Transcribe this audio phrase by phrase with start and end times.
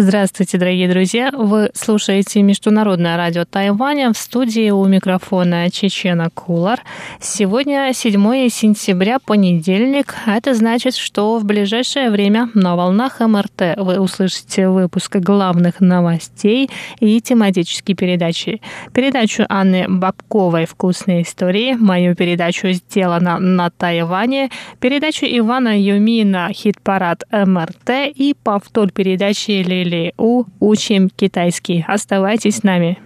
[0.00, 1.32] Здравствуйте, дорогие друзья!
[1.32, 6.84] Вы слушаете Международное радио Тайваня в студии у микрофона Чечена Кулар.
[7.20, 10.14] Сегодня 7 сентября, понедельник.
[10.24, 17.20] Это значит, что в ближайшее время на волнах МРТ вы услышите выпуск главных новостей и
[17.20, 18.62] тематические передачи.
[18.92, 28.14] Передачу Анны Бабковой «Вкусные истории», мою передачу «Сделано на Тайване», передачу Ивана Юмина «Хит-парад МРТ»
[28.14, 31.84] и повтор передачи Лили или у «Учим китайский».
[31.86, 32.98] Оставайтесь с нами.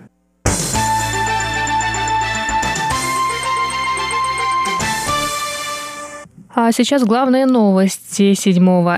[6.55, 8.55] А сейчас главные новости 7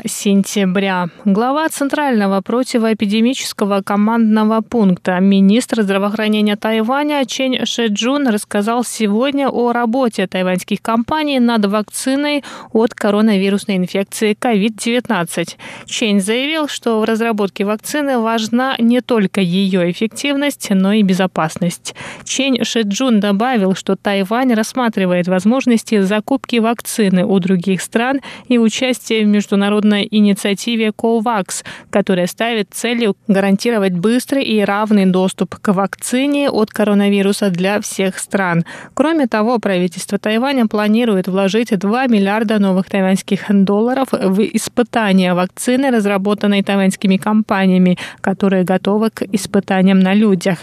[0.06, 1.06] сентября.
[1.24, 10.82] Глава Центрального противоэпидемического командного пункта министр здравоохранения Тайваня Чен Шеджун рассказал сегодня о работе тайваньских
[10.82, 15.56] компаний над вакциной от коронавирусной инфекции COVID-19.
[15.84, 21.94] Чен заявил, что в разработке вакцины важна не только ее эффективность, но и безопасность.
[22.24, 29.28] Чен Шеджун добавил, что Тайвань рассматривает возможности закупки вакцины у других стран и участие в
[29.28, 37.50] международной инициативе COVAX, которая ставит целью гарантировать быстрый и равный доступ к вакцине от коронавируса
[37.50, 38.64] для всех стран.
[38.94, 46.62] Кроме того, правительство Тайваня планирует вложить 2 миллиарда новых тайваньских долларов в испытания вакцины, разработанной
[46.62, 50.58] тайваньскими компаниями, которые готовы к испытаниям на людях.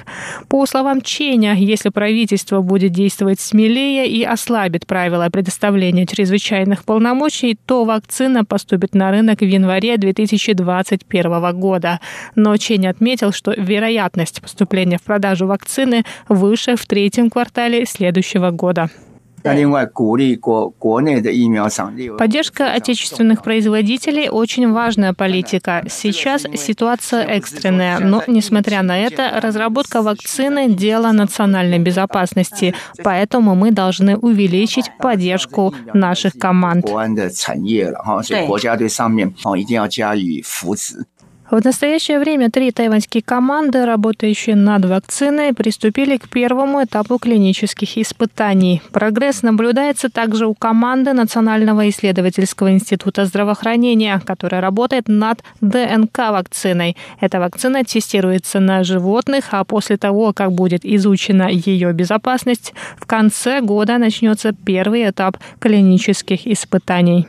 [0.47, 7.57] По словам Ченя, если правительство будет действовать смелее и ослабит правила предоставления чрезвычайных чрезвычайных полномочий,
[7.65, 11.99] то вакцина поступит на рынок в январе 2021 года.
[12.35, 18.89] Но Чень отметил, что вероятность поступления в продажу вакцины выше в третьем квартале следующего года.
[22.17, 25.83] Поддержка отечественных производителей– очень важная политика.
[25.89, 34.17] Сейчас ситуация экстренная, но, несмотря на это, разработка вакцины– дело национальной безопасности, поэтому мы должны
[34.17, 36.85] увеличить поддержку наших команд.
[41.51, 48.81] В настоящее время три тайваньские команды, работающие над вакциной, приступили к первому этапу клинических испытаний.
[48.93, 56.95] Прогресс наблюдается также у команды Национального исследовательского института здравоохранения, которая работает над ДНК-вакциной.
[57.19, 63.59] Эта вакцина тестируется на животных, а после того, как будет изучена ее безопасность, в конце
[63.59, 67.27] года начнется первый этап клинических испытаний.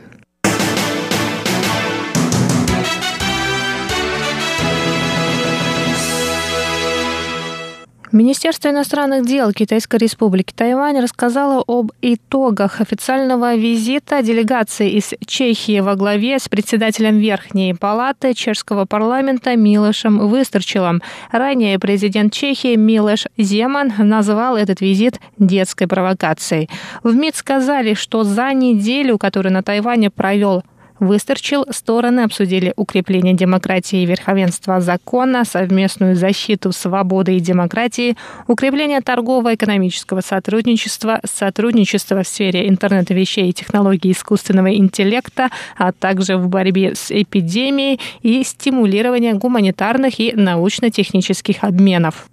[8.13, 15.95] Министерство иностранных дел Китайской республики Тайвань рассказало об итогах официального визита делегации из Чехии во
[15.95, 21.01] главе с председателем Верхней палаты чешского парламента Милошем Выстрчилом.
[21.31, 26.69] Ранее президент Чехии Милош Земан назвал этот визит детской провокацией.
[27.01, 30.61] В МИД сказали, что за неделю, которую на Тайване провел
[30.99, 38.15] Высторчил, стороны обсудили укрепление демократии и верховенства закона, совместную защиту свободы и демократии,
[38.47, 46.47] укрепление торгово-экономического сотрудничества, сотрудничество в сфере интернета вещей и технологий искусственного интеллекта, а также в
[46.47, 52.27] борьбе с эпидемией и стимулирование гуманитарных и научно-технических обменов.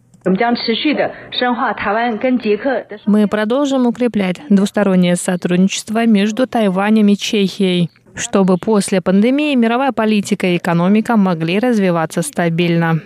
[3.07, 10.57] Мы продолжим укреплять двустороннее сотрудничество между Тайванем и Чехией чтобы после пандемии мировая политика и
[10.57, 13.01] экономика могли развиваться стабильно.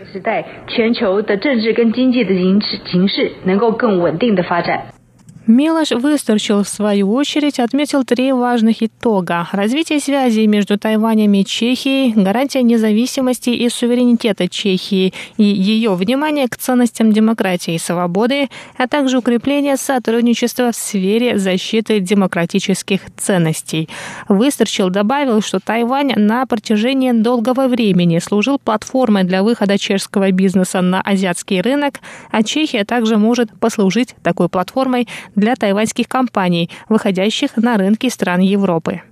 [5.46, 9.46] Милош Высторчил, в свою очередь, отметил три важных итога.
[9.52, 16.56] Развитие связей между Тайванем и Чехией, гарантия независимости и суверенитета Чехии и ее внимание к
[16.56, 18.48] ценностям демократии и свободы,
[18.78, 23.90] а также укрепление сотрудничества в сфере защиты демократических ценностей.
[24.28, 31.02] Высторчил добавил, что Тайвань на протяжении долгого времени служил платформой для выхода чешского бизнеса на
[31.02, 32.00] азиатский рынок,
[32.30, 39.02] а Чехия также может послужить такой платформой для тайваньских компаний, выходящих на рынки стран Европы.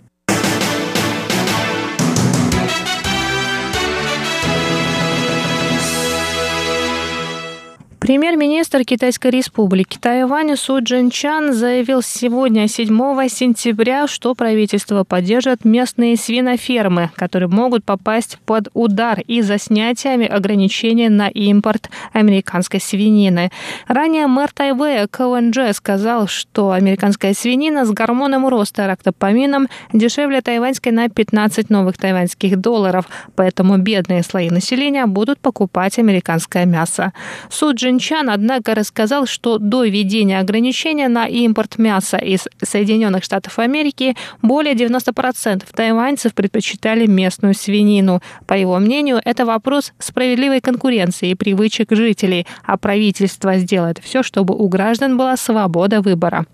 [8.02, 12.88] Премьер-министр Китайской республики Тайвань Су Джинчан заявил сегодня, 7
[13.28, 21.28] сентября, что правительство поддержит местные свинофермы, которые могут попасть под удар из-за снятия ограничений на
[21.28, 23.52] импорт американской свинины.
[23.86, 31.08] Ранее мэр Тайвэя КНЖ сказал, что американская свинина с гормоном роста рактопамином дешевле тайваньской на
[31.08, 33.06] 15 новых тайваньских долларов,
[33.36, 37.12] поэтому бедные слои населения будут покупать американское мясо.
[37.48, 43.58] Су Джин Джинчан, однако, рассказал, что до введения ограничения на импорт мяса из Соединенных Штатов
[43.58, 48.22] Америки более 90% тайваньцев предпочитали местную свинину.
[48.46, 54.54] По его мнению, это вопрос справедливой конкуренции и привычек жителей, а правительство сделает все, чтобы
[54.54, 56.46] у граждан была свобода выбора.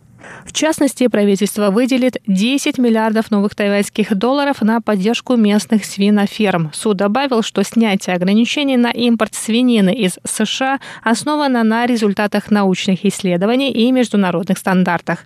[0.44, 6.70] В частности, правительство выделит 10 миллиардов новых тайваньских долларов на поддержку местных свиноферм.
[6.72, 13.70] Суд добавил, что снятие ограничений на импорт свинины из США основано на результатах научных исследований
[13.70, 15.24] и международных стандартах.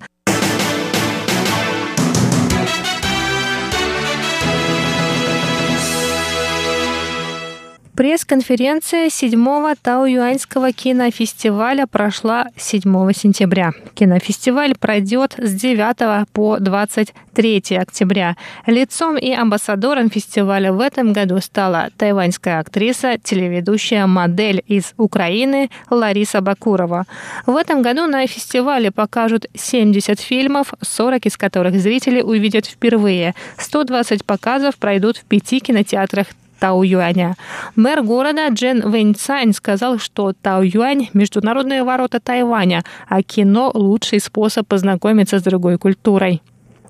[8.02, 12.82] Пресс-конференция 7-го Тау-Юаньского кинофестиваля прошла 7
[13.12, 13.70] сентября.
[13.94, 18.36] Кинофестиваль пройдет с 9 по 23 октября.
[18.66, 26.40] Лицом и амбассадором фестиваля в этом году стала тайваньская актриса, телеведущая модель из Украины Лариса
[26.40, 27.04] Бакурова.
[27.46, 33.36] В этом году на фестивале покажут 70 фильмов, 40 из которых зрители увидят впервые.
[33.58, 36.26] 120 показов пройдут в пяти кинотеатрах
[36.62, 37.34] Тау-Юаня.
[37.74, 45.40] Мэр города Джен Вэньцань сказал, что Тау-Юань– международные ворота Тайваня, а кино– лучший способ познакомиться
[45.40, 46.40] с другой культурой.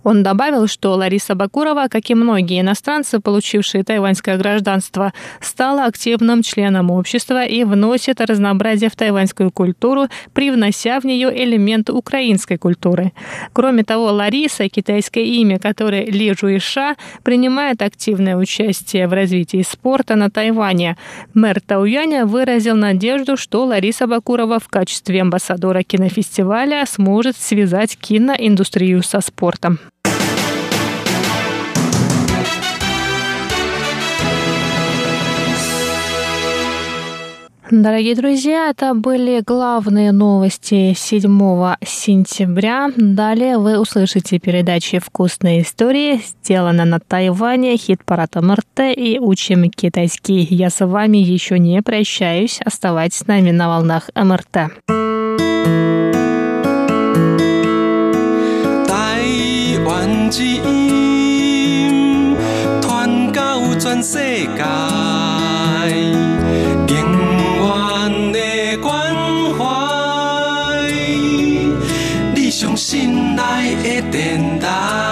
[0.05, 6.91] Он добавил, что Лариса Бакурова, как и многие иностранцы, получившие тайваньское гражданство, стала активным членом
[6.91, 13.13] общества и вносит разнообразие в тайваньскую культуру, привнося в нее элементы украинской культуры.
[13.53, 20.31] Кроме того, Лариса, китайское имя, которое Ли Жуиша, принимает активное участие в развитии спорта на
[20.31, 20.97] Тайване.
[21.35, 29.21] Мэр Тауяня выразил надежду, что Лариса Бакурова в качестве амбассадора кинофестиваля сможет связать киноиндустрию со
[29.21, 29.79] спортом.
[37.72, 42.90] Дорогие друзья, это были главные новости 7 сентября.
[42.96, 50.48] Далее вы услышите передачи «Вкусные истории», «Сделано на Тайване», «Хит-парад МРТ» и «Учим китайский».
[50.50, 52.62] Я с вами еще не прощаюсь.
[52.64, 54.72] Оставайтесь с нами на волнах МРТ.
[58.88, 60.32] Тайвань
[62.82, 64.18] 传到全世
[64.58, 64.98] 界。
[74.15, 75.12] intentar.